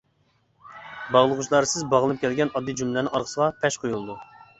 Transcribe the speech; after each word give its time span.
باغلىغۇچىلارسىز 1.15 1.85
باغلىنىپ 1.91 2.21
كەلگەن 2.23 2.53
ئاددىي 2.55 2.77
جۈملىلەرنىڭ 2.81 3.13
ئارىسىغا 3.21 3.51
پەش 3.61 3.79
قويۇلىدۇ. 3.85 4.17